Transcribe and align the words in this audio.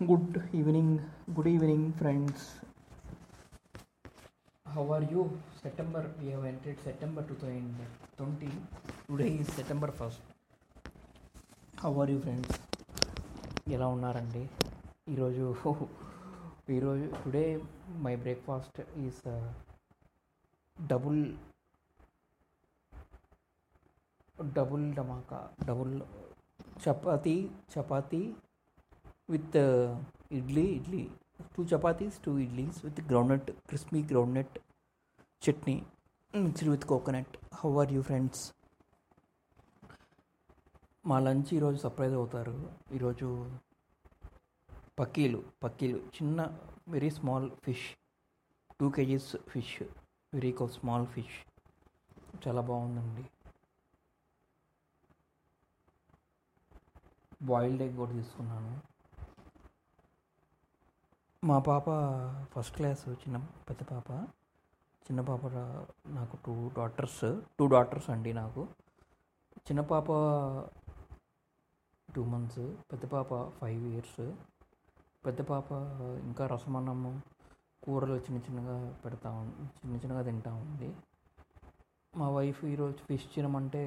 Good 0.00 0.42
evening, 0.52 0.88
good 1.32 1.46
evening, 1.46 1.92
friends. 1.92 2.38
How 4.66 4.84
are 4.90 5.04
you? 5.04 5.22
September, 5.62 6.10
we 6.20 6.30
have 6.30 6.44
entered 6.44 6.78
September 6.82 7.22
2020. 7.22 8.48
Today 9.08 9.38
is 9.38 9.48
September 9.50 9.92
1st. 9.92 10.20
How 11.74 11.92
are 11.94 12.08
you, 12.08 12.20
friends? 12.20 12.50
ఎలా 13.68 13.86
ఉన్నారండి 13.94 14.42
ఈరోజు 15.08 15.44
ఈరోజు 16.68 17.06
today 17.22 17.44
my 18.04 18.14
breakfast 18.24 18.78
is 19.04 19.20
double 20.76 21.22
double 24.38 24.86
dhamaka 24.98 25.38
double 25.68 25.94
chapati 26.84 27.36
chapati 27.74 28.22
with 29.29 29.55
uh, 29.61 29.87
idli 30.37 30.63
idli 30.77 31.01
two 31.55 31.61
chapatis 31.71 32.17
two 32.25 32.31
idlis 32.45 32.77
with 32.85 32.99
groundnut 33.09 33.49
crispy 33.69 33.99
groundnut 34.11 34.55
chutney 35.41 35.75
mixed 36.33 36.69
with 36.73 36.85
coconut 36.91 37.35
how 37.59 37.69
are 37.81 37.91
you 37.95 38.01
friends 38.09 38.41
మా 41.05 41.17
lunch 41.25 41.51
ఈరోజు 41.57 41.77
surprise 41.83 42.15
అవుతారు. 42.19 42.55
ఈరోజు 42.95 43.27
పక్కీలు 44.99 45.39
పక్కీలు 45.63 45.99
చిన్న 46.17 46.41
very 46.95 47.11
small 47.17 47.47
fish 47.65 47.87
two 48.79 48.89
kgs 48.95 49.29
fish 49.51 49.77
very 50.33 50.51
కో 50.59 50.67
small 50.77 51.07
fish 51.15 51.37
చాలా 52.43 52.61
బాగుందండి. 52.69 53.25
Boiled 57.49 57.83
egg 57.85 57.97
కూడా 58.01 58.13
తీసుకున్నాను. 58.19 58.73
మా 61.47 61.57
పాప 61.59 61.85
ఫస్ట్ 62.53 62.75
క్లాస్ 62.75 63.03
చిన్న 63.09 63.37
పెద్ద 63.69 63.81
పాప. 63.91 64.07
చిన్న 65.05 65.21
పాప 65.21 65.41
నాకు 66.15 66.35
టూ 66.45 66.53
డాటర్స్ 66.77 67.21
టూ 67.59 67.65
డాటర్స్ 67.67 68.09
అండి 68.09 68.31
నాకు. 68.33 68.61
చిన్న 69.67 69.81
పాప 69.91 70.07
టూ 72.15 72.23
మంత్స్ 72.33 72.65
పెద్ద 72.91 73.05
పాప 73.05 73.29
ఫైవ్ 73.59 73.85
ఇయర్స్ 73.93 74.19
పెద్ద 75.25 75.39
పాప 75.41 75.71
ఇంకా 76.25 76.47
రసమన్నము 76.47 77.11
కూరలు 77.83 78.17
చిన్న 78.17 78.37
చిన్నగా 78.37 78.77
పెడతా 79.05 79.31
చిన్న 79.79 79.95
చిన్నగా 79.95 80.21
తింటా 80.21 80.53
ఉంది. 80.53 80.95
మా 82.15 82.29
వైఫ్ 82.29 82.65
ఈరోజు 82.65 82.97
ఫిష్ 83.07 83.27
తినమంటే 83.35 83.83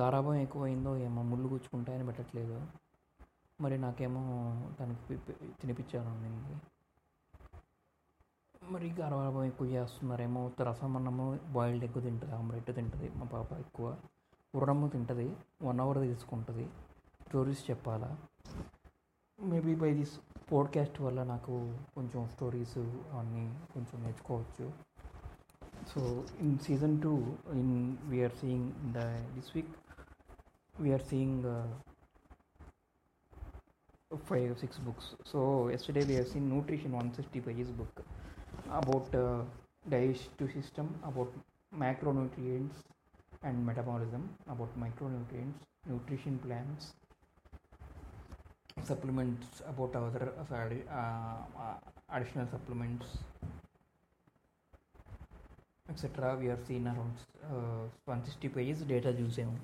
గారాభం 0.00 0.34
ఎక్కువైందో 0.34 0.96
ఏమో 0.96 1.22
ముళ్ళు 1.22 1.48
గుచ్చుకుంటాయని 1.48 2.06
పెట్టట్లేదు. 2.06 2.58
మరి 3.60 3.78
నాకేమో 3.78 4.20
దానికి 4.80 5.00
పి- 5.00 5.34
తినిపించాను 5.60 6.74
మరి 8.72 8.92
గారాబం 8.92 9.44
ఎక్కువ 9.44 9.66
చేస్తున్నారేమో 9.66 10.52
రసం 10.62 10.96
అన్నము 10.96 11.38
బాయిల్డ్ 11.52 11.84
ఎక్కువ 11.84 12.02
తింటుంది 12.02 12.34
ఆమ్లెట్ 12.34 12.74
తింటుంది 12.74 13.10
మా 13.16 13.26
పాప 13.26 13.52
ఎక్కువ. 13.52 13.96
ఉర్రము 14.54 14.88
తింటుంది 14.88 15.36
వన్ 15.62 15.80
అవర్ 15.80 15.98
తీసుకుంటుంది. 15.98 16.68
స్టోరీస్ 17.28 17.70
చెప్పాలా? 17.70 18.18
మేబీ 19.40 19.74
బై 19.74 19.94
దిస్ 19.94 20.20
పోడ్కాస్ట్ 20.52 21.00
వల్ల 21.00 21.22
నాకు 21.22 21.78
కొంచెం 21.94 22.28
స్టోరీస్ 22.28 22.78
అవన్నీ 22.78 23.58
కొంచెం 23.74 24.02
నేర్చుకోవచ్చు. 24.02 24.72
So 25.88 26.24
in 26.40 26.58
season 26.58 27.02
two 27.02 27.18
in 27.52 27.96
we are 28.02 28.32
seeing 28.32 28.72
the 28.72 28.98
this 29.34 29.50
week 29.54 29.76
we are 30.80 31.02
seeing 31.02 31.44
five 34.25 34.57
six 34.59 34.77
books 34.77 35.15
so 35.23 35.69
yesterday 35.69 36.03
we 36.03 36.15
have 36.15 36.27
seen 36.27 36.49
nutrition 36.49 36.91
160 36.91 37.39
pages 37.41 37.69
book 37.69 38.01
about 38.71 39.13
uh, 39.13 39.41
digestive 39.87 40.51
system 40.51 40.93
about 41.03 41.31
macronutrients 41.77 42.77
and 43.43 43.63
metabolism 43.65 44.27
about 44.47 44.69
micronutrients 44.79 45.59
nutrition 45.87 46.39
plans 46.39 46.93
supplements 48.83 49.61
about 49.67 49.95
other 49.95 50.33
uh, 50.39 50.45
sorry, 50.47 50.81
uh, 50.91 51.61
uh, 51.63 51.75
additional 52.15 52.47
supplements 52.49 53.05
etc 55.89 56.35
we 56.39 56.47
have 56.47 56.59
seen 56.67 56.87
around 56.87 57.13
uh, 57.43 57.85
160 58.05 58.49
pages 58.57 58.81
data 58.93 59.11
చూసాము 59.19 59.55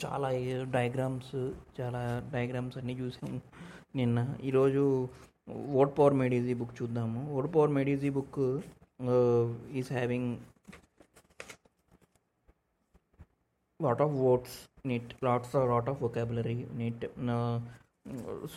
చాలా 0.00 0.28
diagrams 0.70 1.36
చాలా 1.78 2.00
diagrams 2.32 2.76
అన్నీ 2.78 2.94
చూసాము 2.94 3.38
నిన్న 3.96 4.18
ఈరోజు 4.44 4.82
word 5.74 5.92
power 5.98 6.14
మెడీజీ 6.14 6.54
book 6.54 6.74
చూద్దాము 6.82 7.20
word 7.32 7.48
power 7.54 7.70
made easy 7.70 8.10
book 8.10 8.38
is 9.72 9.90
having 9.92 10.30
lot 13.80 14.02
of 14.02 14.14
words 14.20 14.56
NEET 14.86 15.10
lots 15.24 15.54
of 15.56 15.66
lot 15.68 15.88
of 15.88 16.00
vocabulary 16.02 16.58
NEET 16.72 17.04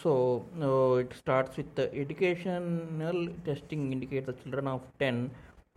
so 0.01 0.11
it 0.99 1.13
starts 1.13 1.55
with 1.59 1.79
educational 1.95 3.21
testing 3.45 3.85
indicate 3.91 4.27
the 4.29 4.35
children 4.41 4.67
of 4.67 4.85
ten 4.97 5.21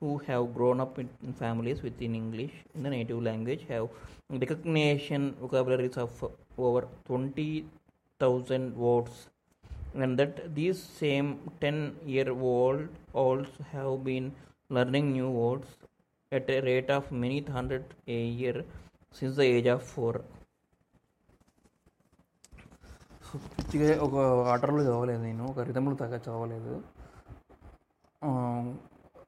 who 0.01 0.11
have 0.29 0.45
grown 0.55 0.81
up 0.85 0.99
in 0.99 1.33
families 1.43 1.83
within 1.83 2.15
English 2.15 2.55
in 2.75 2.83
the 2.83 2.91
native 2.91 3.21
language 3.23 3.63
have 3.69 3.89
recognition 4.45 5.23
vocabularies 5.41 5.97
of 5.97 6.11
over 6.59 6.83
20,000 7.07 8.77
words 8.77 9.15
and 9.95 10.19
that 10.19 10.55
these 10.55 10.79
same 11.03 11.29
10 11.61 11.97
year 12.07 12.31
old 12.53 12.89
olds 13.15 13.51
have 13.73 14.05
been 14.05 14.27
learning 14.71 15.13
new 15.13 15.31
words 15.31 15.69
at 16.33 16.49
a 16.51 16.61
rate 16.63 16.91
of 16.91 17.11
many 17.25 17.41
hundred 17.57 17.85
a 18.09 18.21
year 18.43 18.65
since 19.13 19.37
the 19.37 19.47
age 19.57 19.69
of 19.77 19.83
four 19.95 20.15
పిచ్చిగా 23.57 23.87
ఒక 24.07 24.15
ఆర్డర్లో 24.53 24.81
చదవలేదు 24.87 25.23
నేను 25.27 25.43
ఒక 25.51 25.61
రిధంలో 25.69 25.95
తగ్గ 26.01 26.17
చదవలేదు 26.25 26.73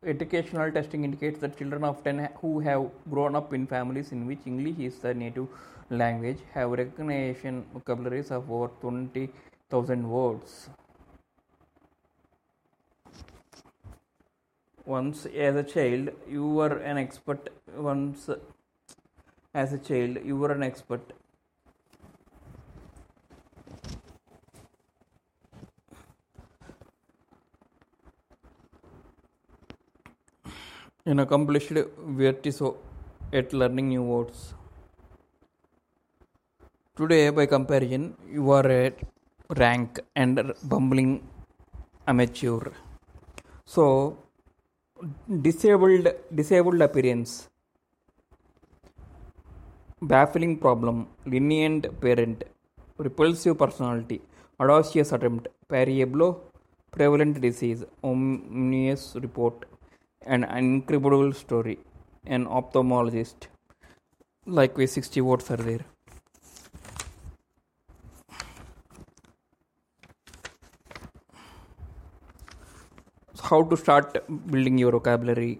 educational 0.05 0.71
testing 0.71 1.03
indicates 1.03 1.39
that 1.41 1.57
children 1.57 1.83
of 1.83 2.01
10 2.03 2.29
who 2.41 2.59
have 2.59 2.89
grown 3.09 3.35
up 3.35 3.53
in 3.53 3.67
families 3.67 4.11
in 4.13 4.25
which 4.25 4.39
English 4.45 4.79
is 4.79 4.99
the 4.99 5.13
native 5.13 5.47
language 5.89 6.37
have 6.53 6.71
recognition 6.71 7.65
vocabularies 7.73 8.31
of 8.31 8.49
over 8.49 8.71
20,000 8.79 10.09
words. 10.09 10.69
Once 14.85 15.25
as 15.25 15.55
a 15.55 15.63
child, 15.63 16.09
you 16.27 16.47
were 16.47 16.77
an 16.77 16.97
expert. 16.97 17.49
Once 17.75 18.29
as 19.53 19.73
a 19.73 19.77
child, 19.77 20.17
you 20.23 20.37
were 20.37 20.51
an 20.51 20.63
expert. 20.63 21.01
An 31.05 31.19
accomplished 31.19 31.71
virtuoso 32.21 32.77
at 33.31 33.53
learning 33.53 33.87
new 33.89 34.03
words. 34.03 34.53
Today, 36.97 37.29
by 37.29 37.45
comparison, 37.45 38.15
you 38.29 38.51
are 38.51 38.67
a 38.69 38.91
rank 39.55 39.99
and 40.15 40.53
bumbling 40.63 41.25
amateur. 42.05 42.71
So, 43.65 44.17
disabled 45.41 46.09
disabled 46.35 46.81
appearance, 46.81 47.47
baffling 50.01 50.57
problem, 50.57 51.07
lenient 51.25 51.87
parent, 52.01 52.43
repulsive 52.97 53.57
personality, 53.57 54.21
audacious 54.59 55.13
attempt, 55.13 55.47
pariable, 55.69 56.43
prevalent 56.91 57.39
disease, 57.39 57.85
ominous 58.03 59.15
report, 59.15 59.68
an 60.21 60.43
incredible 60.43 61.33
story. 61.33 61.79
An 62.25 62.45
ophthalmologist. 62.45 63.47
Likewise, 64.45 64.91
60 64.91 65.21
votes 65.21 65.51
are 65.51 65.57
there. 65.57 65.85
how 73.49 73.63
to 73.63 73.75
start 73.75 74.17
building 74.51 74.77
your 74.77 74.91
vocabulary 74.91 75.59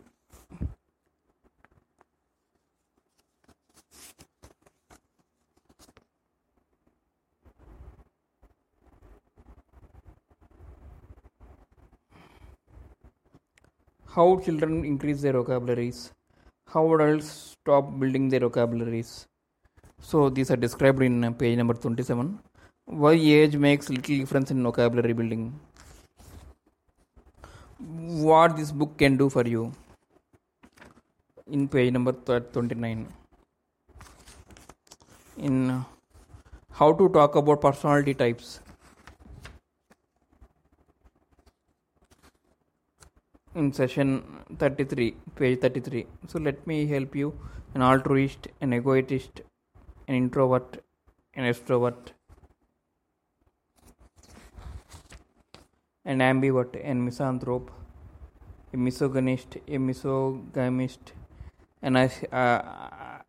how 14.15 14.39
children 14.45 14.85
increase 14.85 15.21
their 15.21 15.33
vocabularies. 15.33 16.11
How 16.67 16.94
adults 16.94 17.27
stop 17.53 18.00
building 18.00 18.29
their 18.29 18.41
vocabularies. 18.41 19.27
So 20.01 20.29
these 20.29 20.51
are 20.51 20.56
described 20.56 21.01
in 21.01 21.23
uh, 21.23 21.31
page 21.31 21.57
number 21.57 21.73
27 21.73 22.39
why 22.85 23.11
age 23.13 23.56
makes 23.56 23.88
little 23.89 24.17
difference 24.17 24.50
in 24.50 24.63
vocabulary 24.63 25.13
building. 25.13 25.59
What 27.77 28.57
this 28.57 28.71
book 28.71 28.97
can 28.97 29.15
do 29.15 29.29
for 29.29 29.45
you. 29.47 29.71
In 31.51 31.67
page 31.67 31.94
number 31.94 32.13
29 32.13 33.07
in 35.38 35.69
uh, 35.69 35.83
how 36.71 36.91
to 36.94 37.09
talk 37.09 37.35
about 37.35 37.62
personality 37.62 38.13
types 38.13 38.59
in 43.56 43.74
session 43.74 44.24
33 44.57 45.16
page 45.36 45.60
33 45.60 46.06
so 46.28 46.40
let 46.40 46.66
me 46.68 46.86
help 46.86 47.16
you. 47.16 47.34
An 47.74 47.81
altruist 47.81 48.48
an 48.62 48.74
egoist 48.74 49.42
an 50.07 50.16
introvert 50.16 50.84
an 51.36 51.44
extrovert 51.51 52.13
an 56.06 56.19
ambivert 56.19 56.74
an 56.84 57.04
misanthrope 57.06 57.69
a 58.74 58.78
misogynist 58.78 59.57
a 59.68 59.78
misogamist 59.78 61.13
an 61.81 61.96
uh, 61.96 63.22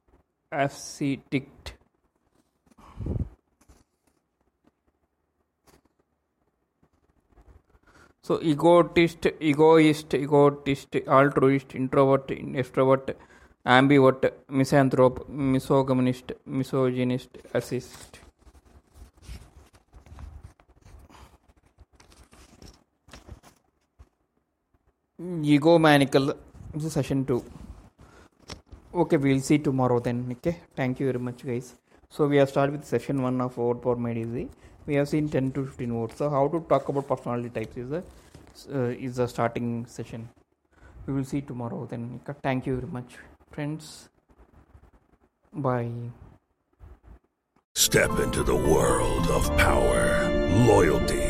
ascetic 0.53 1.49
So 8.31 8.39
egotist, 8.41 9.27
egoist, 9.41 10.15
egotist, 10.15 10.95
altruist, 11.09 11.75
introvert, 11.75 12.29
extrovert, 12.29 13.17
ambivert, 13.67 14.31
misanthrope, 14.49 15.29
misogynist, 15.29 16.31
misogynist, 16.47 17.39
assist. 17.53 18.21
Egomaniacal. 25.21 26.37
This 26.73 26.85
is 26.85 26.93
session 26.93 27.25
two. 27.25 27.45
Okay, 28.95 29.17
we'll 29.17 29.41
see 29.41 29.59
tomorrow 29.59 29.99
then. 29.99 30.25
Okay, 30.31 30.61
thank 30.77 31.01
you 31.01 31.07
very 31.07 31.19
much, 31.19 31.45
guys. 31.45 31.75
So 32.09 32.29
we 32.29 32.37
have 32.37 32.49
started 32.49 32.77
with 32.77 32.85
session 32.85 33.23
one 33.23 33.41
of 33.41 33.57
Word 33.57 33.83
for 33.83 33.97
Made 33.97 34.19
Easy. 34.19 34.49
We 34.91 34.97
have 34.97 35.09
seen 35.09 35.29
10 35.29 35.53
to 35.53 35.67
15 35.67 35.95
words. 35.95 36.17
So 36.17 36.29
how 36.29 36.49
to 36.49 36.59
talk 36.69 36.89
about 36.89 37.07
personality 37.07 37.49
types 37.49 37.77
is 37.77 37.91
the 37.91 38.03
uh, 38.75 39.07
is 39.09 39.19
the 39.23 39.27
starting 39.29 39.87
session. 39.87 40.29
We 41.07 41.13
will 41.15 41.29
see 41.33 41.43
tomorrow. 41.43 41.87
Then 41.87 42.21
thank 42.43 42.67
you 42.67 42.75
very 42.81 42.93
much, 42.97 43.19
friends. 43.53 44.09
Bye. 45.53 45.93
Step 47.77 48.19
into 48.19 48.43
the 48.43 48.57
world 48.57 49.29
of 49.29 49.47
power, 49.59 50.03
loyalty, 50.73 51.30